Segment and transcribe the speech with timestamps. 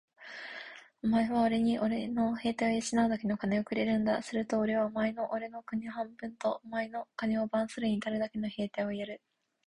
[1.03, 4.23] お前はおれにおれの兵隊を養うだけ金をくれるんだ。
[4.23, 9.21] するとおれはお前におれの国を半分と、お前の金を番するのにたるだけの兵隊をやる。